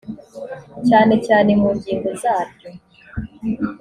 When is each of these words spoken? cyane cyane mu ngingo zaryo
cyane 0.87 1.13
cyane 1.25 1.51
mu 1.61 1.69
ngingo 1.75 2.09
zaryo 2.21 2.69